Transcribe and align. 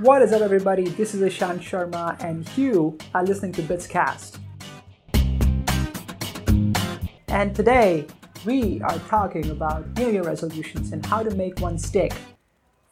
What 0.00 0.22
is 0.22 0.32
up, 0.32 0.40
everybody? 0.40 0.88
This 0.88 1.14
is 1.14 1.20
Ishan 1.20 1.58
Sharma, 1.58 2.16
and 2.24 2.48
you 2.56 2.96
are 3.14 3.22
listening 3.22 3.52
to 3.52 3.62
Bitscast. 3.62 4.38
And 7.28 7.54
today, 7.54 8.06
we 8.46 8.80
are 8.80 8.98
talking 9.10 9.50
about 9.50 9.86
New 9.98 10.10
Year 10.10 10.22
resolutions 10.22 10.92
and 10.92 11.04
how 11.04 11.22
to 11.22 11.30
make 11.34 11.60
one 11.60 11.78
stick 11.78 12.14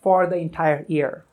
for 0.03 0.27
the 0.27 0.37
entire 0.37 0.85
year. 0.87 1.25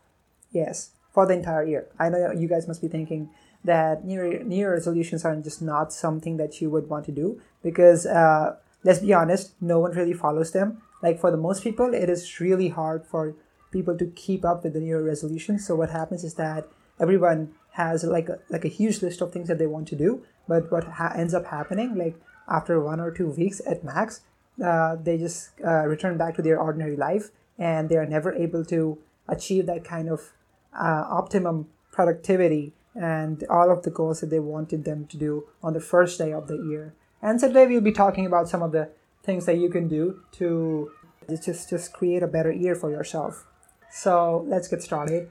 Yes, 0.49 0.91
for 1.13 1.25
the 1.25 1.33
entire 1.33 1.65
year. 1.65 1.89
I 1.99 2.07
know 2.07 2.31
you 2.31 2.47
guys 2.47 2.69
must 2.69 2.81
be 2.81 2.87
thinking 2.87 3.29
that 3.65 4.05
New 4.05 4.23
Year, 4.23 4.43
New 4.45 4.55
Year 4.55 4.71
resolutions 4.71 5.25
are 5.25 5.35
just 5.35 5.61
not 5.61 5.91
something 5.91 6.37
that 6.37 6.61
you 6.61 6.69
would 6.69 6.87
want 6.87 7.05
to 7.07 7.11
do 7.11 7.41
because, 7.61 8.05
uh, 8.05 8.55
let's 8.85 8.99
be 8.99 9.13
honest, 9.13 9.55
no 9.59 9.79
one 9.79 9.91
really 9.91 10.13
follows 10.13 10.53
them. 10.53 10.81
Like 11.03 11.19
for 11.19 11.31
the 11.31 11.37
most 11.37 11.65
people, 11.65 11.93
it 11.93 12.09
is 12.09 12.39
really 12.39 12.69
hard 12.69 13.05
for 13.05 13.35
people 13.75 13.97
to 14.01 14.07
keep 14.25 14.43
up 14.51 14.63
with 14.63 14.73
the 14.73 14.79
New 14.79 14.91
Year 14.93 15.05
resolutions. 15.13 15.67
So 15.67 15.75
what 15.81 15.91
happens 15.99 16.23
is 16.29 16.35
that 16.35 16.61
everyone 17.05 17.41
has 17.81 18.03
like 18.17 18.29
a, 18.29 18.37
like 18.49 18.65
a 18.69 18.73
huge 18.79 19.01
list 19.05 19.21
of 19.21 19.31
things 19.31 19.47
that 19.49 19.59
they 19.61 19.67
want 19.75 19.87
to 19.89 19.97
do, 20.05 20.23
but 20.47 20.71
what 20.71 20.85
ha- 20.99 21.13
ends 21.21 21.33
up 21.39 21.45
happening, 21.57 21.89
like 22.03 22.15
after 22.47 22.79
one 22.91 22.99
or 23.05 23.11
two 23.11 23.29
weeks 23.41 23.61
at 23.71 23.83
max, 23.83 24.21
uh, 24.63 24.95
they 24.95 25.17
just 25.17 25.49
uh, 25.69 25.85
return 25.93 26.17
back 26.17 26.35
to 26.35 26.41
their 26.41 26.59
ordinary 26.67 26.95
life, 26.95 27.25
and 27.59 27.89
they 27.89 27.97
are 27.97 28.05
never 28.05 28.31
able 28.45 28.63
to 28.63 28.97
achieve 29.27 29.65
that 29.65 29.83
kind 29.83 30.07
of 30.09 30.31
uh, 30.73 31.03
optimum 31.21 31.67
productivity 31.91 32.73
and 32.95 33.43
all 33.49 33.69
of 33.69 33.83
the 33.83 33.89
goals 33.89 34.21
that 34.21 34.29
they 34.29 34.39
wanted 34.39 34.85
them 34.85 35.05
to 35.07 35.17
do 35.17 35.43
on 35.61 35.73
the 35.73 35.81
first 35.81 36.17
day 36.17 36.31
of 36.31 36.47
the 36.47 36.57
year. 36.69 36.93
And 37.21 37.41
so 37.41 37.47
today 37.47 37.67
we'll 37.67 37.81
be 37.81 37.91
talking 37.91 38.25
about 38.25 38.47
some 38.47 38.61
of 38.61 38.71
the 38.71 38.89
things 39.23 39.45
that 39.47 39.57
you 39.57 39.69
can 39.69 39.87
do 39.87 40.21
to 40.33 40.91
just 41.27 41.69
just 41.69 41.91
create 41.91 42.23
a 42.23 42.27
better 42.27 42.53
year 42.53 42.75
for 42.75 42.89
yourself. 42.91 43.45
So 43.95 44.45
let's 44.49 44.67
get 44.67 44.83
started. 44.83 45.29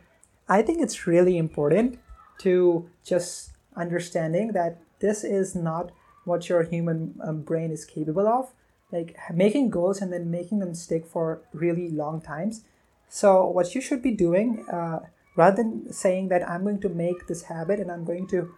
I 0.48 0.62
think 0.62 0.80
it's 0.80 1.06
really 1.06 1.36
important 1.36 1.98
to 2.38 2.88
just 3.04 3.52
understanding 3.76 4.52
that 4.52 4.80
this 5.00 5.22
is 5.22 5.54
not 5.54 5.92
what 6.24 6.48
your 6.48 6.62
human 6.62 7.14
um, 7.22 7.42
brain 7.42 7.70
is 7.70 7.84
capable 7.84 8.26
of. 8.26 8.54
Like 8.90 9.18
making 9.34 9.68
goals 9.68 10.00
and 10.00 10.10
then 10.10 10.30
making 10.30 10.60
them 10.60 10.74
stick 10.74 11.04
for 11.06 11.42
really 11.52 11.90
long 11.90 12.22
times. 12.22 12.64
So 13.10 13.46
what 13.46 13.74
you 13.74 13.82
should 13.82 14.02
be 14.02 14.12
doing, 14.12 14.64
uh, 14.72 15.00
rather 15.36 15.56
than 15.62 15.92
saying 15.92 16.28
that 16.28 16.48
I'm 16.48 16.62
going 16.62 16.80
to 16.80 16.88
make 16.88 17.26
this 17.26 17.42
habit 17.42 17.80
and 17.80 17.92
I'm 17.92 18.04
going 18.04 18.26
to 18.28 18.54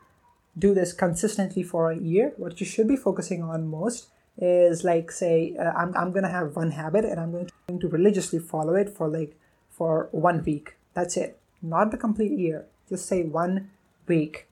do 0.57 0.73
this 0.73 0.93
consistently 0.93 1.65
for 1.65 1.91
a 1.91 1.99
year, 1.99 2.33
what 2.37 2.61
you 2.61 2.67
should 2.67 2.87
be 2.87 2.97
focusing 2.97 3.43
on 3.43 3.67
most 3.67 4.07
is 4.39 4.85
like 4.85 5.11
say 5.11 5.57
uh, 5.59 5.73
I'm, 5.73 5.97
I'm 5.97 6.13
gonna 6.13 6.29
have 6.29 6.55
one 6.55 6.71
habit 6.71 7.05
and 7.05 7.19
I'm 7.19 7.33
going 7.33 7.81
to 7.81 7.89
religiously 7.89 8.39
follow 8.39 8.75
it 8.75 8.91
for 8.91 9.09
like 9.09 9.37
for 9.77 10.09
one 10.11 10.43
week. 10.45 10.77
That's 10.95 11.17
it. 11.17 11.39
Not 11.61 11.91
the 11.91 11.97
complete 11.97 12.33
year. 12.33 12.67
Just 12.89 13.07
say 13.07 13.23
one 13.23 13.71
week. 14.07 14.49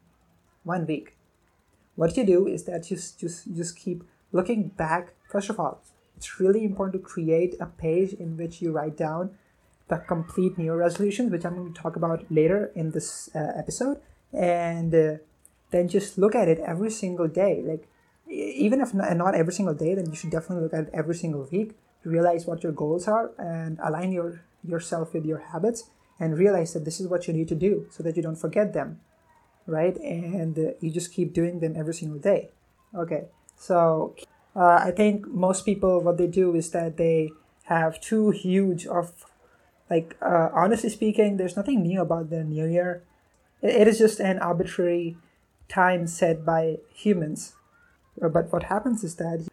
One 0.64 0.86
week. 0.86 1.16
What 1.96 2.16
you 2.16 2.24
do 2.24 2.46
is 2.46 2.64
that 2.64 2.90
you 2.90 2.96
just 2.96 3.54
just 3.54 3.76
keep 3.76 4.04
looking 4.32 4.68
back. 4.68 5.14
First 5.30 5.48
of 5.48 5.58
all, 5.58 5.80
it's 6.16 6.40
really 6.40 6.64
important 6.64 6.94
to 6.94 7.08
create 7.08 7.54
a 7.60 7.66
page 7.66 8.12
in 8.12 8.36
which 8.36 8.60
you 8.60 8.72
write 8.72 8.96
down 8.96 9.30
the 9.88 9.98
complete 9.98 10.58
New 10.58 10.72
resolutions, 10.72 11.30
which 11.30 11.44
I'm 11.44 11.56
going 11.56 11.72
to 11.72 11.80
talk 11.80 11.96
about 11.96 12.24
later 12.30 12.72
in 12.74 12.90
this 12.90 13.28
uh, 13.34 13.52
episode, 13.56 14.00
and 14.32 14.94
uh, 14.94 15.16
then 15.70 15.88
just 15.88 16.18
look 16.18 16.34
at 16.34 16.48
it 16.48 16.58
every 16.60 16.90
single 16.90 17.28
day. 17.28 17.62
Like 17.62 17.86
even 18.28 18.80
if 18.80 18.92
not, 18.92 19.16
not 19.16 19.34
every 19.34 19.52
single 19.52 19.74
day, 19.74 19.94
then 19.94 20.06
you 20.06 20.16
should 20.16 20.30
definitely 20.30 20.64
look 20.64 20.74
at 20.74 20.88
it 20.88 20.90
every 20.92 21.14
single 21.14 21.46
week 21.50 21.76
realize 22.04 22.46
what 22.46 22.62
your 22.62 22.72
goals 22.72 23.08
are 23.08 23.32
and 23.38 23.78
align 23.82 24.12
your 24.12 24.42
yourself 24.66 25.12
with 25.12 25.24
your 25.24 25.38
habits 25.38 25.90
and 26.20 26.38
realize 26.38 26.72
that 26.72 26.84
this 26.84 27.00
is 27.00 27.08
what 27.08 27.26
you 27.26 27.34
need 27.34 27.48
to 27.48 27.54
do 27.54 27.86
so 27.90 28.02
that 28.02 28.16
you 28.16 28.22
don't 28.22 28.36
forget 28.36 28.72
them 28.72 29.00
right? 29.66 29.96
And 29.96 30.58
uh, 30.58 30.72
you 30.80 30.90
just 30.90 31.14
keep 31.14 31.32
doing 31.32 31.60
them 31.60 31.74
every 31.74 31.94
single 31.94 32.18
day. 32.18 32.50
Okay 32.94 33.24
so 33.56 34.14
uh, 34.56 34.80
i 34.82 34.90
think 34.90 35.26
most 35.28 35.64
people 35.64 36.00
what 36.00 36.18
they 36.18 36.26
do 36.26 36.54
is 36.54 36.70
that 36.70 36.96
they 36.96 37.30
have 37.64 38.00
too 38.00 38.30
huge 38.30 38.86
of 38.86 39.12
like 39.90 40.16
uh, 40.20 40.48
honestly 40.52 40.90
speaking 40.90 41.36
there's 41.36 41.56
nothing 41.56 41.82
new 41.82 42.00
about 42.00 42.30
the 42.30 42.42
new 42.42 42.66
year. 42.66 43.02
It, 43.62 43.82
it 43.82 43.88
is 43.88 43.98
just 43.98 44.20
an 44.20 44.38
arbitrary 44.38 45.16
time 45.68 46.06
set 46.06 46.44
by 46.44 46.78
humans. 46.92 47.54
But 48.20 48.52
what 48.52 48.64
happens 48.64 49.04
is 49.04 49.16
that 49.16 49.46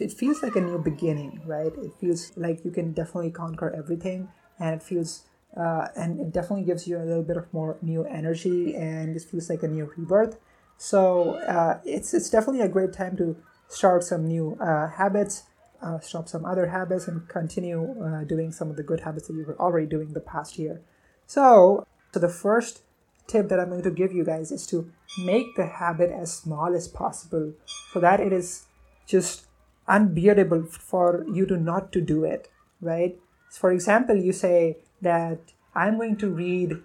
it 0.00 0.12
feels 0.12 0.42
like 0.42 0.56
a 0.56 0.60
new 0.60 0.78
beginning 0.78 1.40
right? 1.46 1.72
It 1.76 1.92
feels 2.00 2.32
like 2.36 2.64
you 2.64 2.70
can 2.70 2.92
definitely 2.92 3.30
conquer 3.30 3.74
everything 3.76 4.28
and 4.58 4.74
it 4.74 4.82
feels 4.82 5.24
uh, 5.56 5.88
and 5.96 6.20
it 6.20 6.32
definitely 6.32 6.64
gives 6.64 6.86
you 6.88 6.98
a 6.98 7.04
little 7.04 7.22
bit 7.22 7.36
of 7.36 7.52
more 7.52 7.76
new 7.80 8.04
energy 8.04 8.74
and 8.74 9.16
it 9.16 9.22
feels 9.22 9.48
like 9.48 9.62
a 9.62 9.68
new 9.68 9.90
rebirth. 9.96 10.38
So 10.78 11.34
uh, 11.36 11.80
it's 11.84 12.12
it's 12.14 12.30
definitely 12.30 12.62
a 12.62 12.68
great 12.68 12.92
time 12.92 13.16
to 13.18 13.36
start 13.68 14.04
some 14.04 14.26
new 14.26 14.56
uh, 14.60 14.88
habits 14.88 15.44
uh, 15.82 16.00
stop 16.00 16.28
some 16.28 16.44
other 16.44 16.66
habits 16.66 17.08
and 17.08 17.28
continue 17.28 17.94
uh, 18.02 18.24
doing 18.24 18.50
some 18.50 18.70
of 18.70 18.76
the 18.76 18.82
good 18.82 19.00
habits 19.00 19.28
that 19.28 19.34
you 19.34 19.44
were 19.44 19.58
already 19.60 19.86
doing 19.86 20.12
the 20.12 20.20
past 20.20 20.58
year. 20.58 20.80
So 21.26 21.86
so 22.12 22.20
the 22.20 22.28
first 22.28 22.82
tip 23.26 23.48
that 23.48 23.58
i'm 23.58 23.70
going 23.70 23.82
to 23.82 23.90
give 23.90 24.12
you 24.12 24.24
guys 24.24 24.52
is 24.52 24.66
to 24.66 24.90
make 25.18 25.56
the 25.56 25.66
habit 25.66 26.10
as 26.10 26.32
small 26.32 26.74
as 26.74 26.86
possible 26.86 27.52
so 27.92 27.98
that 27.98 28.20
it 28.20 28.32
is 28.32 28.66
just 29.06 29.46
unbearable 29.86 30.64
for 30.64 31.24
you 31.32 31.46
to 31.46 31.56
not 31.56 31.92
to 31.92 32.00
do 32.00 32.24
it 32.24 32.48
right? 32.80 33.18
For 33.50 33.70
example 33.72 34.16
you 34.16 34.32
say 34.32 34.78
that 35.02 35.38
i'm 35.74 35.96
going 35.96 36.16
to 36.16 36.30
read 36.30 36.80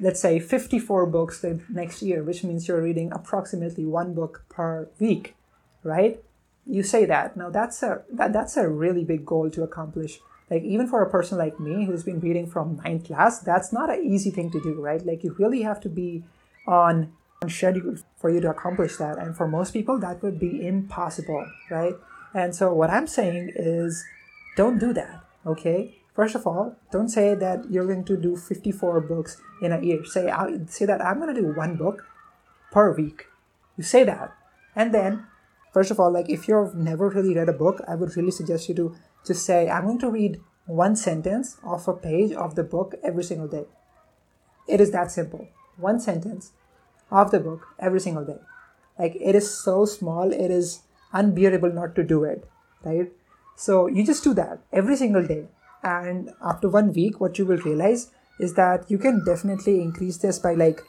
let's 0.00 0.20
say 0.20 0.38
54 0.38 1.06
books 1.06 1.40
the 1.40 1.60
next 1.68 2.02
year 2.02 2.22
which 2.22 2.42
means 2.44 2.66
you're 2.66 2.82
reading 2.82 3.12
approximately 3.12 3.84
one 3.84 4.14
book 4.14 4.44
per 4.48 4.88
week 4.98 5.34
right? 5.82 6.22
You 6.66 6.82
say 6.82 7.04
that. 7.06 7.36
Now 7.36 7.50
that's 7.50 7.82
a 7.82 8.02
that, 8.12 8.32
that's 8.32 8.56
a 8.56 8.68
really 8.68 9.04
big 9.04 9.26
goal 9.26 9.50
to 9.50 9.62
accomplish. 9.62 10.20
Like 10.50 10.62
even 10.62 10.86
for 10.86 11.02
a 11.02 11.10
person 11.10 11.38
like 11.38 11.58
me 11.58 11.86
who's 11.86 12.04
been 12.04 12.20
reading 12.20 12.46
from 12.46 12.76
ninth 12.84 13.06
class 13.06 13.40
that's 13.40 13.72
not 13.72 13.90
an 13.90 14.04
easy 14.04 14.30
thing 14.30 14.50
to 14.50 14.60
do 14.60 14.80
right? 14.80 15.04
Like 15.04 15.24
you 15.24 15.34
really 15.38 15.62
have 15.62 15.80
to 15.80 15.88
be 15.88 16.24
on 16.66 17.12
schedule 17.48 17.96
for 18.16 18.30
you 18.30 18.40
to 18.40 18.50
accomplish 18.50 18.96
that. 18.96 19.18
And 19.18 19.36
for 19.36 19.48
most 19.48 19.72
people 19.72 19.98
that 20.00 20.22
would 20.22 20.38
be 20.38 20.66
impossible 20.66 21.46
right 21.70 21.94
and 22.34 22.54
so 22.54 22.72
what 22.72 22.90
I'm 22.90 23.06
saying 23.06 23.52
is 23.56 24.04
don't 24.56 24.78
do 24.78 24.92
that, 24.92 25.24
okay? 25.46 25.98
First 26.14 26.34
of 26.34 26.46
all, 26.46 26.76
don't 26.90 27.08
say 27.08 27.34
that 27.34 27.70
you're 27.70 27.86
going 27.86 28.04
to 28.04 28.16
do 28.16 28.36
54 28.36 29.00
books 29.00 29.40
in 29.62 29.72
a 29.72 29.80
year. 29.80 30.04
Say 30.04 30.28
I 30.30 30.58
say 30.66 30.84
that 30.84 31.04
I'm 31.04 31.18
going 31.18 31.34
to 31.34 31.40
do 31.40 31.48
one 31.54 31.76
book 31.76 32.04
per 32.70 32.92
week. 32.92 33.26
You 33.76 33.84
say 33.84 34.04
that. 34.04 34.34
And 34.76 34.92
then 34.92 35.26
first 35.72 35.90
of 35.90 35.98
all, 35.98 36.10
like 36.10 36.28
if 36.28 36.48
you've 36.48 36.74
never 36.74 37.08
really 37.08 37.34
read 37.34 37.48
a 37.48 37.54
book, 37.54 37.80
I 37.88 37.94
would 37.94 38.16
really 38.16 38.30
suggest 38.30 38.68
you 38.68 38.74
to 38.76 38.94
just 39.26 39.46
say 39.46 39.70
I'm 39.70 39.86
going 39.86 40.00
to 40.00 40.10
read 40.10 40.40
one 40.66 40.96
sentence 40.96 41.56
of 41.64 41.88
a 41.88 41.94
page 41.94 42.32
of 42.32 42.54
the 42.54 42.64
book 42.64 42.94
every 43.02 43.24
single 43.24 43.48
day. 43.48 43.64
It 44.68 44.80
is 44.80 44.90
that 44.92 45.10
simple. 45.10 45.48
One 45.76 45.98
sentence 45.98 46.52
of 47.10 47.30
the 47.30 47.40
book 47.40 47.68
every 47.78 48.00
single 48.00 48.24
day. 48.24 48.38
Like 48.98 49.16
it 49.18 49.34
is 49.34 49.50
so 49.50 49.86
small, 49.86 50.32
it 50.32 50.50
is 50.50 50.82
unbearable 51.12 51.72
not 51.72 51.94
to 51.96 52.02
do 52.02 52.24
it, 52.24 52.48
right? 52.84 53.10
So 53.56 53.86
you 53.86 54.04
just 54.04 54.24
do 54.24 54.34
that 54.34 54.60
every 54.72 54.96
single 54.96 55.26
day. 55.26 55.46
And 55.82 56.30
after 56.42 56.68
one 56.68 56.92
week, 56.92 57.20
what 57.20 57.38
you 57.38 57.46
will 57.46 57.58
realize 57.58 58.10
is 58.38 58.54
that 58.54 58.90
you 58.90 58.98
can 58.98 59.24
definitely 59.24 59.80
increase 59.80 60.18
this 60.18 60.38
by 60.38 60.54
like 60.54 60.82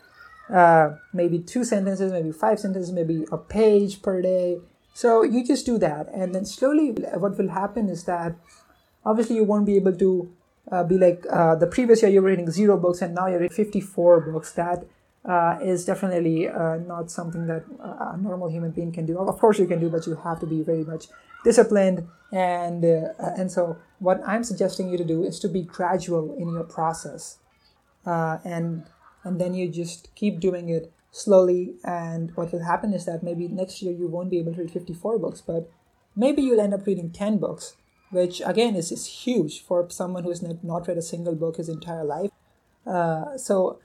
uh, 0.50 0.96
maybe 1.14 1.40
two 1.40 1.64
sentences, 1.64 2.12
maybe 2.12 2.32
five 2.32 2.60
sentences, 2.60 2.92
maybe 2.92 3.26
a 3.32 3.38
page 3.38 4.02
per 4.02 4.22
day. 4.22 4.60
So 4.94 5.24
you 5.24 5.46
just 5.46 5.66
do 5.66 5.78
that. 5.80 6.10
And 6.14 6.34
then 6.34 6.46
slowly, 6.46 6.92
what 6.92 7.38
will 7.38 7.50
happen 7.50 7.90
is 7.90 8.04
that 8.06 8.36
obviously 9.06 9.38
you 9.38 9.44
won't 9.44 9.66
be 9.66 9.76
able 9.76 9.96
to 9.98 10.32
uh, 10.72 10.84
be 10.84 10.98
like 10.98 11.26
uh, 11.30 11.56
the 11.56 11.68
previous 11.68 12.02
year 12.02 12.12
you 12.12 12.22
were 12.22 12.30
reading 12.30 12.50
zero 12.50 12.78
books 12.78 13.02
and 13.02 13.14
now 13.14 13.28
you're 13.28 13.40
reading 13.40 13.56
54 13.56 14.32
books. 14.32 14.52
That 14.54 14.86
uh, 15.28 15.58
is 15.62 15.86
definitely 15.86 16.50
uh, 16.50 16.78
not 16.78 17.10
something 17.10 17.48
that 17.48 17.64
a 17.80 18.18
normal 18.18 18.50
human 18.50 18.72
being 18.72 18.92
can 18.92 19.06
do. 19.06 19.18
Of 19.18 19.40
course, 19.40 19.58
you 19.60 19.68
can 19.68 19.80
do, 19.80 19.90
but 19.90 20.06
you 20.06 20.16
have 20.16 20.40
to 20.42 20.46
be 20.46 20.62
very 20.62 20.84
much 20.84 21.08
disciplined. 21.44 22.08
And 22.32 22.84
uh, 22.84 23.14
and 23.38 23.52
so, 23.52 23.78
what 24.00 24.22
I'm 24.26 24.44
suggesting 24.44 24.90
you 24.90 24.98
to 24.98 25.06
do 25.06 25.24
is 25.24 25.40
to 25.40 25.48
be 25.48 25.62
gradual 25.62 26.36
in 26.38 26.50
your 26.50 26.64
process, 26.64 27.38
uh, 28.06 28.40
and 28.44 28.84
and 29.24 29.40
then 29.40 29.54
you 29.54 29.70
just 29.70 30.14
keep 30.16 30.40
doing 30.40 30.70
it 30.70 30.92
slowly. 31.12 31.76
And 31.84 32.36
what 32.36 32.52
will 32.52 32.66
happen 32.66 32.94
is 32.94 33.06
that 33.06 33.24
maybe 33.24 33.48
next 33.48 33.82
year 33.82 33.94
you 33.94 34.08
won't 34.08 34.30
be 34.30 34.40
able 34.40 34.54
to 34.54 34.62
read 34.62 34.72
54 34.72 35.20
books, 35.20 35.42
but 35.42 35.70
maybe 36.16 36.42
you'll 36.42 36.60
end 36.60 36.74
up 36.74 36.86
reading 36.86 37.12
10 37.12 37.38
books, 37.38 37.76
which 38.10 38.42
again 38.46 38.76
is, 38.76 38.92
is 38.92 39.06
huge 39.06 39.64
for 39.64 39.88
someone 39.90 40.24
who 40.24 40.30
has 40.30 40.42
not 40.64 40.88
read 40.88 40.98
a 40.98 41.02
single 41.02 41.36
book 41.36 41.58
his 41.58 41.70
entire 41.70 42.04
life. 42.04 42.32
Uh, 42.86 43.38
so 43.38 43.80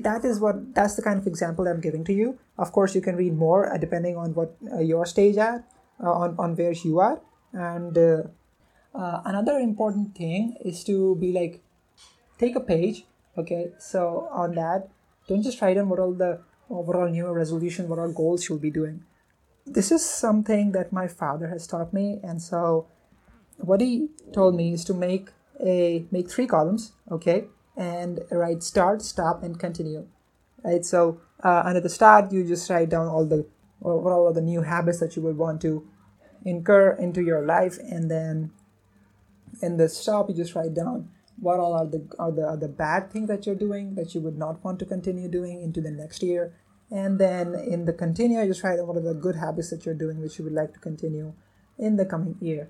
that 0.00 0.24
is 0.24 0.40
what 0.40 0.74
that's 0.74 0.96
the 0.96 1.02
kind 1.02 1.18
of 1.18 1.26
example 1.26 1.68
i'm 1.68 1.80
giving 1.80 2.04
to 2.04 2.12
you. 2.12 2.38
Of 2.58 2.72
course 2.72 2.94
you 2.94 3.00
can 3.00 3.16
read 3.16 3.36
more 3.36 3.72
uh, 3.72 3.78
depending 3.78 4.16
on 4.16 4.34
what 4.34 4.56
uh, 4.72 4.80
your 4.80 5.06
stage 5.06 5.36
at 5.36 5.64
uh, 6.02 6.12
on, 6.12 6.36
on 6.38 6.56
where 6.56 6.72
you 6.72 7.00
are. 7.00 7.20
And 7.52 7.96
uh, 7.96 8.22
uh, 8.94 9.22
another 9.24 9.58
important 9.58 10.16
thing 10.16 10.56
is 10.64 10.84
to 10.84 11.16
be 11.16 11.32
like 11.32 11.62
take 12.38 12.56
a 12.56 12.60
page 12.60 13.04
Okay, 13.36 13.72
so 13.78 14.28
on 14.30 14.54
that, 14.54 14.88
don't 15.26 15.42
just 15.42 15.60
write 15.60 15.74
down 15.74 15.88
what 15.88 15.98
all 15.98 16.12
the 16.12 16.40
overall 16.70 17.08
new 17.08 17.26
resolution, 17.32 17.88
what 17.88 17.98
all 17.98 18.12
goals 18.12 18.48
you'll 18.48 18.58
be 18.58 18.70
doing. 18.70 19.02
This 19.66 19.90
is 19.90 20.04
something 20.08 20.72
that 20.72 20.92
my 20.92 21.08
father 21.08 21.48
has 21.48 21.66
taught 21.66 21.92
me, 21.92 22.20
and 22.22 22.40
so 22.40 22.86
what 23.56 23.80
he 23.80 24.08
told 24.32 24.54
me 24.54 24.72
is 24.72 24.84
to 24.84 24.94
make 24.94 25.30
a 25.60 26.04
make 26.12 26.30
three 26.30 26.46
columns, 26.46 26.92
okay, 27.10 27.46
and 27.76 28.20
write 28.30 28.62
start, 28.62 29.02
stop, 29.02 29.42
and 29.42 29.58
continue. 29.58 30.06
Right. 30.64 30.84
So 30.84 31.20
uh, 31.42 31.62
under 31.64 31.80
the 31.80 31.90
start, 31.90 32.32
you 32.32 32.44
just 32.44 32.68
write 32.70 32.88
down 32.88 33.06
all 33.06 33.26
the 33.26 33.46
what 33.80 34.12
all 34.12 34.32
the 34.32 34.40
new 34.40 34.62
habits 34.62 35.00
that 35.00 35.14
you 35.14 35.22
would 35.22 35.36
want 35.36 35.60
to 35.60 35.86
incur 36.44 36.92
into 36.92 37.22
your 37.22 37.44
life, 37.44 37.78
and 37.78 38.10
then 38.10 38.50
in 39.60 39.76
the 39.76 39.88
stop, 39.88 40.28
you 40.30 40.34
just 40.34 40.54
write 40.54 40.74
down 40.74 41.10
what 41.38 41.58
all 41.58 41.74
are 41.74 41.86
the 41.86 42.06
are 42.18 42.32
the 42.32 42.46
are 42.46 42.56
the 42.56 42.68
bad 42.68 43.10
things 43.10 43.28
that 43.28 43.46
you're 43.46 43.54
doing 43.54 43.94
that 43.94 44.14
you 44.14 44.20
would 44.20 44.38
not 44.38 44.62
want 44.64 44.78
to 44.78 44.84
continue 44.84 45.28
doing 45.28 45.62
into 45.62 45.80
the 45.80 45.90
next 45.90 46.22
year 46.22 46.54
and 46.90 47.18
then 47.18 47.54
in 47.54 47.84
the 47.84 47.92
continue 47.92 48.40
you 48.40 48.46
just 48.46 48.62
write 48.62 48.76
down 48.76 48.86
what 48.86 48.96
are 48.96 49.00
the 49.00 49.14
good 49.14 49.36
habits 49.36 49.70
that 49.70 49.84
you're 49.84 49.94
doing 49.94 50.20
which 50.20 50.38
you 50.38 50.44
would 50.44 50.52
like 50.52 50.72
to 50.72 50.78
continue 50.78 51.32
in 51.78 51.96
the 51.96 52.04
coming 52.04 52.36
year 52.40 52.68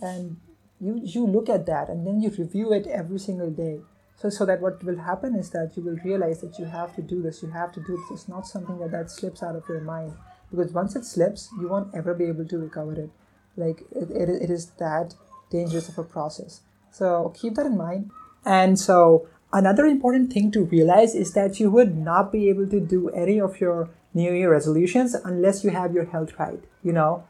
and 0.00 0.36
you 0.80 1.00
you 1.02 1.26
look 1.26 1.48
at 1.48 1.66
that 1.66 1.88
and 1.88 2.06
then 2.06 2.20
you 2.20 2.30
review 2.38 2.72
it 2.72 2.86
every 2.86 3.18
single 3.18 3.50
day 3.50 3.80
so 4.20 4.28
so 4.28 4.44
that 4.44 4.60
what 4.60 4.82
will 4.84 4.98
happen 4.98 5.34
is 5.34 5.50
that 5.50 5.72
you 5.76 5.82
will 5.82 5.98
realize 6.04 6.40
that 6.40 6.58
you 6.58 6.64
have 6.64 6.94
to 6.94 7.02
do 7.02 7.22
this 7.22 7.42
you 7.42 7.50
have 7.50 7.72
to 7.72 7.80
do 7.80 7.96
this 7.96 8.10
it's 8.10 8.28
not 8.28 8.46
something 8.46 8.78
that 8.78 8.90
that 8.90 9.10
slips 9.10 9.42
out 9.42 9.56
of 9.56 9.68
your 9.68 9.80
mind 9.80 10.12
because 10.50 10.72
once 10.72 10.96
it 10.96 11.04
slips 11.04 11.48
you 11.60 11.68
won't 11.68 11.94
ever 11.94 12.14
be 12.14 12.24
able 12.24 12.46
to 12.46 12.58
recover 12.58 12.92
it 12.92 13.10
like 13.56 13.82
it, 13.92 14.10
it, 14.10 14.28
it 14.28 14.50
is 14.50 14.66
that 14.78 15.14
dangerous 15.50 15.88
of 15.88 15.98
a 15.98 16.04
process 16.04 16.60
so 16.90 17.32
keep 17.38 17.54
that 17.54 17.66
in 17.66 17.76
mind. 17.76 18.10
And 18.44 18.78
so 18.78 19.28
another 19.52 19.86
important 19.86 20.32
thing 20.32 20.50
to 20.52 20.64
realize 20.64 21.14
is 21.14 21.32
that 21.34 21.60
you 21.60 21.70
would 21.70 21.96
not 21.96 22.32
be 22.32 22.48
able 22.48 22.66
to 22.68 22.80
do 22.80 23.08
any 23.10 23.40
of 23.40 23.60
your 23.60 23.90
New 24.14 24.32
Year 24.32 24.50
resolutions 24.50 25.14
unless 25.14 25.64
you 25.64 25.70
have 25.70 25.92
your 25.92 26.06
health 26.06 26.38
right. 26.38 26.62
You 26.82 26.92
know, 26.92 27.24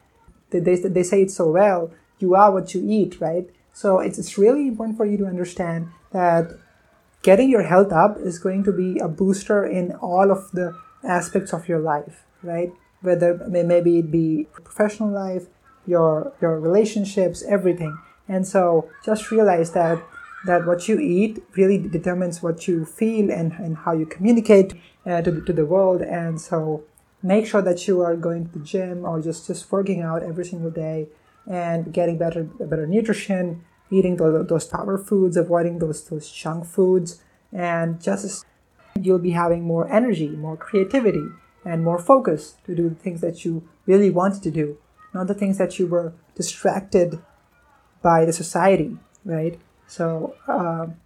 they, 0.50 0.60
they, 0.60 0.76
they 0.76 1.02
say 1.02 1.22
it 1.22 1.30
so 1.30 1.50
well 1.50 1.90
you 2.20 2.34
are 2.34 2.50
what 2.50 2.74
you 2.74 2.82
eat, 2.84 3.20
right? 3.20 3.48
So 3.72 4.00
it's, 4.00 4.18
it's 4.18 4.36
really 4.36 4.66
important 4.66 4.96
for 4.96 5.06
you 5.06 5.16
to 5.18 5.26
understand 5.26 5.88
that 6.10 6.50
getting 7.22 7.50
your 7.50 7.64
health 7.64 7.92
up 7.92 8.18
is 8.18 8.38
going 8.38 8.64
to 8.64 8.72
be 8.72 8.98
a 8.98 9.08
booster 9.08 9.64
in 9.66 9.92
all 9.96 10.30
of 10.30 10.50
the 10.52 10.76
aspects 11.04 11.52
of 11.52 11.68
your 11.68 11.78
life, 11.78 12.24
right? 12.42 12.72
Whether 13.00 13.46
maybe 13.48 13.98
it 13.98 14.10
be 14.10 14.46
professional 14.52 15.10
life, 15.10 15.46
your 15.86 16.32
your 16.40 16.60
relationships, 16.60 17.42
everything. 17.48 17.98
And 18.28 18.46
so 18.46 18.90
just 19.04 19.30
realize 19.30 19.72
that 19.72 20.02
that 20.46 20.66
what 20.66 20.88
you 20.88 20.98
eat 20.98 21.42
really 21.56 21.78
determines 21.78 22.42
what 22.42 22.68
you 22.68 22.84
feel 22.84 23.30
and, 23.30 23.52
and 23.52 23.78
how 23.78 23.92
you 23.92 24.06
communicate 24.06 24.74
uh, 25.04 25.20
to, 25.22 25.40
to 25.40 25.52
the 25.52 25.66
world. 25.66 26.00
And 26.02 26.40
so 26.40 26.84
make 27.22 27.46
sure 27.46 27.62
that 27.62 27.88
you 27.88 28.00
are 28.02 28.16
going 28.16 28.46
to 28.46 28.58
the 28.58 28.64
gym 28.64 29.04
or 29.04 29.20
just, 29.20 29.46
just 29.48 29.70
working 29.72 30.00
out 30.00 30.22
every 30.22 30.44
single 30.44 30.70
day 30.70 31.08
and 31.50 31.92
getting 31.92 32.18
better 32.18 32.44
better 32.44 32.86
nutrition, 32.86 33.64
eating 33.90 34.16
those, 34.16 34.46
those 34.46 34.66
power 34.66 34.98
foods, 34.98 35.36
avoiding 35.36 35.78
those, 35.78 36.04
those 36.08 36.30
junk 36.30 36.66
foods, 36.66 37.20
and 37.52 38.00
just 38.00 38.44
you'll 39.00 39.18
be 39.18 39.30
having 39.30 39.62
more 39.62 39.90
energy, 39.90 40.28
more 40.28 40.56
creativity, 40.56 41.24
and 41.64 41.84
more 41.84 41.98
focus 41.98 42.56
to 42.64 42.74
do 42.74 42.88
the 42.88 42.94
things 42.94 43.20
that 43.20 43.44
you 43.44 43.68
really 43.86 44.10
wanted 44.10 44.42
to 44.42 44.50
do, 44.50 44.78
not 45.14 45.26
the 45.26 45.34
things 45.34 45.58
that 45.58 45.78
you 45.78 45.86
were 45.86 46.12
distracted 46.34 47.18
by 48.02 48.24
the 48.24 48.32
society, 48.32 48.96
right? 49.24 49.58
So, 49.86 50.34
um, 50.46 50.96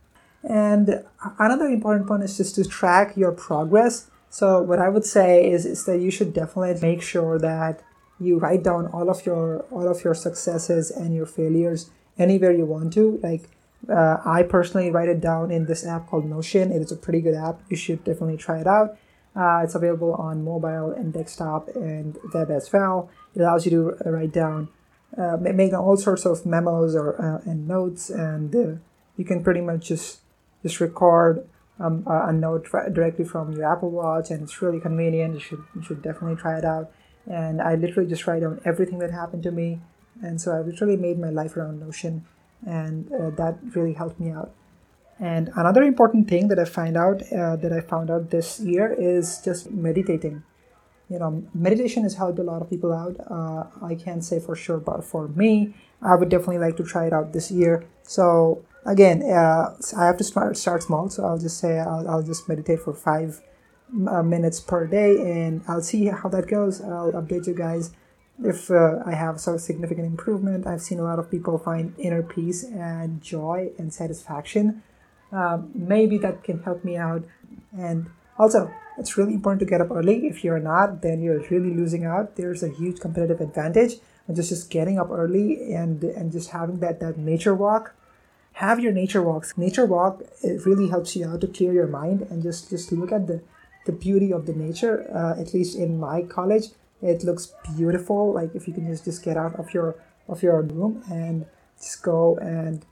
and 0.43 1.05
another 1.39 1.67
important 1.67 2.07
point 2.07 2.25
is 2.25 2.37
just 2.37 2.57
to 2.57 2.65
track 2.65 3.17
your 3.17 3.33
progress. 3.33 4.11
So, 4.29 4.61
what 4.63 4.79
I 4.79 4.89
would 4.89 5.05
say 5.05 5.51
is, 5.51 5.65
is 5.65 5.85
that 5.85 6.01
you 6.01 6.11
should 6.11 6.33
definitely 6.33 6.81
make 6.81 7.03
sure 7.03 7.39
that 7.39 7.83
you 8.19 8.39
write 8.39 8.63
down 8.63 8.87
all 8.89 9.11
of 9.11 9.25
your 9.27 9.61
all 9.71 9.89
of 9.89 10.05
your 10.05 10.15
successes 10.15 10.91
and 10.91 11.15
your 11.15 11.27
failures 11.27 11.91
anywhere 12.19 12.53
you 12.53 12.65
want 12.65 12.93
to. 12.95 13.19
Like, 13.23 13.49
uh, 13.89 14.19
I 14.25 14.43
personally 14.43 14.91
write 14.91 15.09
it 15.09 15.21
down 15.21 15.51
in 15.51 15.67
this 15.67 15.85
app 15.87 16.09
called 16.09 16.25
Notion. 16.25 16.71
It 16.71 16.83
is 16.83 16.93
a 16.93 16.97
pretty 16.97 17.21
good 17.21 17.35
app. 17.35 17.61
You 17.69 17.77
should 17.77 18.05
definitely 18.05 18.37
try 18.37 18.61
it 18.61 18.67
out. 18.67 18.97
Uh, 19.35 19.63
it's 19.65 19.75
available 19.75 20.15
on 20.15 20.45
mobile 20.45 20.93
and 20.93 21.13
desktop 21.13 21.69
and 21.75 22.19
web 22.35 22.51
as 22.51 22.71
well. 22.73 23.11
It 23.35 23.41
allows 23.41 23.65
you 23.65 23.71
to 23.71 24.11
write 24.11 24.33
down 24.33 24.69
uh, 25.17 25.37
make 25.37 25.73
all 25.75 25.97
sorts 25.97 26.25
of 26.25 26.47
memos 26.47 26.95
or 26.95 27.21
uh, 27.21 27.51
and 27.51 27.69
notes, 27.69 28.09
and 28.09 28.55
uh, 28.55 28.79
you 29.17 29.25
can 29.25 29.43
pretty 29.45 29.61
much 29.61 29.89
just 29.89 30.21
just 30.63 30.81
record 30.81 31.47
um, 31.79 32.05
a 32.07 32.33
note 32.33 32.71
directly 32.93 33.25
from 33.25 33.53
your 33.53 33.71
Apple 33.71 33.91
Watch, 33.91 34.31
and 34.31 34.43
it's 34.43 34.63
really 34.63 34.81
convenient. 34.81 35.35
You 35.35 35.41
should 35.41 35.65
you 35.75 35.83
should 35.83 36.03
definitely 36.03 36.37
try 36.37 36.59
it 36.59 36.65
out. 36.65 36.91
And 37.27 37.61
I 37.61 37.75
literally 37.75 38.09
just 38.09 38.27
write 38.27 38.41
down 38.41 38.61
everything 38.65 38.99
that 38.99 39.11
happened 39.11 39.43
to 39.45 39.53
me, 39.53 39.81
and 40.21 40.41
so 40.41 40.53
I 40.53 40.61
literally 40.61 40.97
made 40.97 41.19
my 41.19 41.31
life 41.31 41.57
around 41.57 41.81
Notion, 41.81 42.25
and 42.67 43.11
uh, 43.13 43.31
that 43.31 43.59
really 43.75 43.95
helped 43.95 44.21
me 44.21 44.31
out. 44.31 44.53
And 45.19 45.51
another 45.57 45.83
important 45.83 46.29
thing 46.29 46.49
that 46.49 46.59
I 46.59 46.65
find 46.65 46.97
out 46.97 47.23
uh, 47.33 47.57
that 47.57 47.73
I 47.73 47.81
found 47.81 48.11
out 48.11 48.31
this 48.31 48.61
year 48.61 48.93
is 48.93 49.41
just 49.45 49.71
meditating 49.71 50.43
you 51.13 51.19
know, 51.19 51.45
meditation 51.53 52.05
has 52.05 52.15
helped 52.15 52.39
a 52.39 52.43
lot 52.43 52.63
of 52.63 52.71
people 52.71 52.91
out. 52.91 53.17
Uh, 53.31 53.65
I 53.85 53.95
can't 53.95 54.25
say 54.25 54.41
for 54.41 54.57
sure, 54.57 54.79
but 54.79 55.05
for 55.05 55.29
me, 55.29 55.75
I 56.01 56.15
would 56.15 56.31
definitely 56.31 56.59
like 56.59 56.79
to 56.79 56.85
try 56.85 57.07
it 57.07 57.13
out 57.13 57.35
this 57.35 57.51
year. 57.51 57.85
So 58.03 58.65
again, 58.87 59.23
uh, 59.23 59.77
I 59.95 60.07
have 60.07 60.17
to 60.17 60.25
start 60.25 60.57
start 60.57 60.83
small. 60.83 61.11
So 61.11 61.27
I'll 61.27 61.39
just 61.39 61.59
say 61.59 61.79
I'll, 61.79 62.09
I'll 62.09 62.23
just 62.23 62.49
meditate 62.49 62.81
for 62.81 62.95
five 62.95 63.43
uh, 64.09 64.23
minutes 64.23 64.59
per 64.59 64.87
day, 64.87 65.17
and 65.21 65.61
I'll 65.69 65.83
see 65.83 66.07
how 66.07 66.31
that 66.31 66.49
goes. 66.49 66.81
I'll 66.81 67.13
update 67.13 67.47
you 67.47 67.55
guys 67.55 67.93
if 68.45 68.71
uh, 68.71 68.99
I 69.05 69.15
have 69.15 69.41
some 69.41 69.59
significant 69.59 70.07
improvement. 70.07 70.67
I've 70.67 70.83
seen 70.83 70.99
a 70.99 71.05
lot 71.05 71.19
of 71.19 71.31
people 71.31 71.59
find 71.59 71.95
inner 71.99 72.23
peace 72.23 72.65
and 72.65 73.23
joy 73.23 73.71
and 73.79 73.93
satisfaction. 73.93 74.83
Um, 75.31 75.71
maybe 75.75 76.19
that 76.19 76.45
can 76.45 76.63
help 76.63 76.85
me 76.85 76.97
out, 76.97 77.25
and 77.77 78.11
also 78.39 78.71
it's 78.99 79.17
really 79.17 79.35
important 79.35 79.61
to 79.61 79.67
get 79.67 79.81
up 79.81 79.91
early. 79.91 80.27
If 80.27 80.45
you're 80.45 80.61
not, 80.61 81.03
then 81.03 81.23
you're 81.23 81.41
really 81.51 81.75
losing 81.75 82.05
out. 82.05 82.37
There's 82.37 82.63
a 82.63 82.69
huge 82.69 83.01
competitive 83.01 83.41
advantage 83.41 83.95
and 84.27 84.37
just 84.37 84.51
just 84.51 84.71
getting 84.71 84.99
up 84.99 85.11
early 85.11 85.73
and 85.73 86.03
and 86.05 86.31
just 86.33 86.51
having 86.51 86.81
that 86.81 87.01
that 87.01 87.17
nature 87.17 87.55
walk. 87.55 87.95
Have 88.55 88.81
your 88.81 88.93
nature 88.93 89.23
walks. 89.23 89.57
Nature 89.57 89.87
walk 89.87 90.23
it 90.43 90.67
really 90.67 90.89
helps 90.89 91.17
you 91.17 91.27
out 91.27 91.41
to 91.41 91.47
clear 91.47 91.73
your 91.73 91.87
mind 91.87 92.23
and 92.31 92.43
just 92.43 92.71
just 92.71 92.93
look 92.93 93.13
at 93.13 93.27
the 93.27 93.43
the 93.87 93.93
beauty 93.93 94.33
of 94.33 94.47
the 94.47 94.53
nature. 94.53 95.11
Uh, 95.13 95.41
at 95.41 95.55
least 95.55 95.77
in 95.77 95.99
my 95.99 96.23
college, 96.23 96.67
it 97.03 97.25
looks 97.25 97.53
beautiful. 97.77 98.33
Like 98.33 98.55
if 98.55 98.67
you 98.67 98.75
can 98.75 98.87
just 98.87 99.05
just 99.05 99.23
get 99.23 99.37
out 99.37 99.55
of 99.57 99.75
your 99.75 99.97
of 100.29 100.43
your 100.43 100.63
room 100.63 101.03
and 101.11 101.47
just 101.79 102.03
go 102.03 102.37
and 102.39 102.87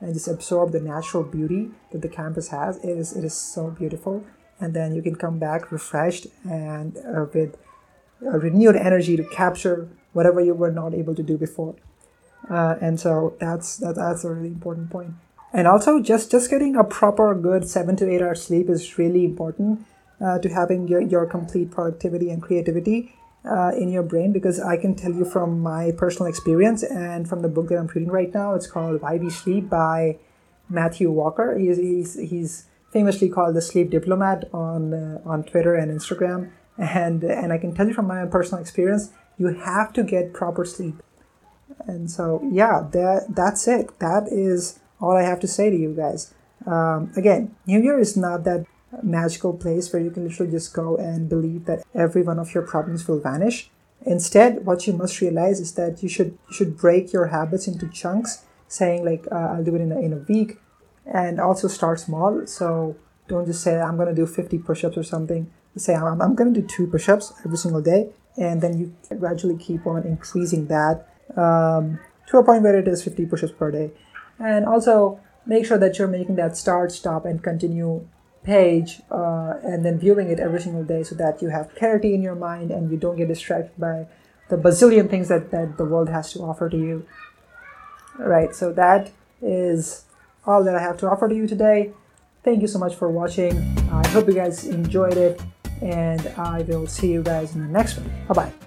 and 0.00 0.14
just 0.14 0.28
absorb 0.28 0.72
the 0.72 0.80
natural 0.80 1.22
beauty 1.22 1.70
that 1.90 2.02
the 2.02 2.08
campus 2.08 2.48
has. 2.48 2.78
It 2.78 2.90
is 2.90 3.16
it 3.16 3.24
is 3.24 3.34
so 3.34 3.70
beautiful 3.70 4.24
and 4.60 4.74
then 4.74 4.94
you 4.94 5.02
can 5.02 5.16
come 5.16 5.38
back 5.38 5.70
refreshed 5.70 6.26
and 6.44 6.96
uh, 6.98 7.26
with 7.32 7.56
renewed 8.20 8.76
energy 8.76 9.16
to 9.16 9.24
capture 9.24 9.88
whatever 10.12 10.40
you 10.40 10.54
were 10.54 10.70
not 10.70 10.94
able 10.94 11.14
to 11.14 11.22
do 11.22 11.36
before. 11.36 11.74
Uh, 12.48 12.76
and 12.80 12.98
so 12.98 13.36
that's 13.40 13.76
that, 13.78 13.96
that's 13.96 14.24
a 14.24 14.30
really 14.30 14.48
important 14.48 14.90
point. 14.90 15.12
And 15.52 15.66
also, 15.66 16.00
just 16.00 16.30
just 16.30 16.50
getting 16.50 16.76
a 16.76 16.84
proper 16.84 17.34
good 17.34 17.68
seven 17.68 17.96
to 17.96 18.08
eight 18.08 18.22
hours 18.22 18.42
sleep 18.42 18.68
is 18.68 18.98
really 18.98 19.24
important 19.24 19.84
uh, 20.20 20.38
to 20.38 20.48
having 20.48 20.88
your, 20.88 21.00
your 21.00 21.26
complete 21.26 21.70
productivity 21.70 22.30
and 22.30 22.42
creativity 22.42 23.14
uh, 23.46 23.72
in 23.76 23.90
your 23.90 24.02
brain 24.02 24.32
because 24.32 24.60
I 24.60 24.76
can 24.76 24.94
tell 24.94 25.12
you 25.12 25.24
from 25.24 25.60
my 25.60 25.92
personal 25.96 26.26
experience 26.26 26.82
and 26.82 27.28
from 27.28 27.42
the 27.42 27.48
book 27.48 27.68
that 27.68 27.78
I'm 27.78 27.86
reading 27.86 28.10
right 28.10 28.32
now, 28.32 28.54
it's 28.54 28.66
called 28.66 29.00
Why 29.02 29.16
We 29.16 29.30
Sleep 29.30 29.68
by 29.68 30.18
Matthew 30.68 31.10
Walker. 31.10 31.56
He's 31.58 31.78
he's 31.78 32.14
he's 32.14 32.66
famously 32.92 33.28
called 33.28 33.54
the 33.54 33.62
sleep 33.62 33.90
diplomat 33.90 34.48
on 34.52 34.92
uh, 34.92 35.20
on 35.24 35.44
Twitter 35.44 35.74
and 35.74 35.90
Instagram. 35.90 36.50
And 36.78 37.22
and 37.22 37.52
I 37.52 37.58
can 37.58 37.74
tell 37.74 37.86
you 37.86 37.94
from 37.94 38.06
my 38.06 38.20
own 38.22 38.30
personal 38.30 38.60
experience, 38.60 39.10
you 39.38 39.48
have 39.48 39.92
to 39.94 40.02
get 40.02 40.32
proper 40.32 40.64
sleep. 40.64 41.02
And 41.86 42.10
so 42.10 42.42
yeah, 42.50 42.86
that 42.92 43.34
that's 43.34 43.68
it. 43.68 43.98
That 44.00 44.28
is 44.30 44.80
all 45.00 45.16
I 45.16 45.22
have 45.22 45.40
to 45.40 45.48
say 45.48 45.70
to 45.70 45.76
you 45.76 45.94
guys. 45.94 46.34
Um, 46.66 47.12
again, 47.16 47.54
New 47.66 47.80
Year 47.80 47.98
is 47.98 48.16
not 48.16 48.44
that 48.44 48.66
magical 49.02 49.52
place 49.52 49.92
where 49.92 50.02
you 50.02 50.10
can 50.10 50.24
literally 50.26 50.50
just 50.50 50.72
go 50.74 50.96
and 50.96 51.28
believe 51.28 51.64
that 51.66 51.82
every 51.94 52.22
one 52.22 52.38
of 52.38 52.54
your 52.54 52.62
problems 52.62 53.06
will 53.06 53.20
vanish. 53.20 53.70
Instead, 54.04 54.64
what 54.64 54.86
you 54.86 54.92
must 54.92 55.20
realize 55.20 55.60
is 55.60 55.72
that 55.74 56.02
you 56.02 56.08
should 56.08 56.38
you 56.48 56.54
should 56.54 56.76
break 56.76 57.12
your 57.12 57.26
habits 57.26 57.66
into 57.66 57.88
chunks, 57.88 58.44
saying 58.68 59.04
like 59.04 59.26
uh, 59.32 59.54
I'll 59.54 59.64
do 59.64 59.74
it 59.74 59.80
in 59.80 59.92
a, 59.92 59.98
in 59.98 60.12
a 60.12 60.24
week, 60.28 60.58
and 61.04 61.40
also 61.40 61.66
start 61.68 62.00
small. 62.00 62.46
So 62.46 62.96
don't 63.28 63.46
just 63.46 63.62
say 63.62 63.80
I'm 63.80 63.98
to 63.98 64.14
do 64.14 64.26
50 64.26 64.58
push-ups 64.58 64.96
or 64.96 65.02
something. 65.02 65.50
Say 65.76 65.94
I'm, 65.94 66.22
I'm 66.22 66.36
to 66.36 66.50
do 66.50 66.62
two 66.62 66.86
push-ups 66.86 67.32
every 67.44 67.58
single 67.58 67.82
day, 67.82 68.10
and 68.36 68.62
then 68.62 68.78
you 68.78 68.94
gradually 69.18 69.56
keep 69.58 69.86
on 69.86 70.04
increasing 70.04 70.68
that 70.68 71.08
um, 71.36 71.98
to 72.28 72.38
a 72.38 72.44
point 72.44 72.62
where 72.62 72.78
it 72.78 72.88
is 72.88 73.02
50 73.02 73.26
push-ups 73.26 73.52
per 73.52 73.70
day. 73.70 73.90
And 74.38 74.66
also 74.66 75.20
make 75.46 75.66
sure 75.66 75.78
that 75.78 75.98
you're 75.98 76.08
making 76.08 76.36
that 76.36 76.56
start, 76.56 76.92
stop, 76.92 77.24
and 77.24 77.42
continue 77.42 78.06
page 78.46 79.02
uh, 79.10 79.54
and 79.62 79.84
then 79.84 79.98
viewing 79.98 80.30
it 80.30 80.38
every 80.38 80.60
single 80.60 80.84
day 80.84 81.02
so 81.02 81.14
that 81.16 81.42
you 81.42 81.48
have 81.48 81.74
clarity 81.74 82.14
in 82.14 82.22
your 82.22 82.36
mind 82.36 82.70
and 82.70 82.90
you 82.90 82.96
don't 82.96 83.16
get 83.16 83.28
distracted 83.28 83.76
by 83.78 84.06
the 84.48 84.56
bazillion 84.56 85.10
things 85.10 85.28
that, 85.28 85.50
that 85.50 85.76
the 85.76 85.84
world 85.84 86.08
has 86.08 86.32
to 86.32 86.38
offer 86.40 86.70
to 86.70 86.78
you. 86.78 87.04
Right, 88.18 88.54
so 88.54 88.72
that 88.72 89.10
is 89.42 90.04
all 90.46 90.64
that 90.64 90.74
I 90.74 90.80
have 90.80 90.96
to 90.98 91.10
offer 91.10 91.28
to 91.28 91.34
you 91.34 91.46
today. 91.46 91.92
Thank 92.44 92.62
you 92.62 92.68
so 92.68 92.78
much 92.78 92.94
for 92.94 93.10
watching. 93.10 93.58
I 93.90 94.06
hope 94.08 94.28
you 94.28 94.34
guys 94.34 94.64
enjoyed 94.64 95.16
it, 95.16 95.42
and 95.82 96.26
I 96.38 96.62
will 96.62 96.86
see 96.86 97.12
you 97.12 97.22
guys 97.22 97.54
in 97.56 97.60
the 97.60 97.68
next 97.68 97.98
one. 97.98 98.08
Bye 98.28 98.34
bye. 98.34 98.65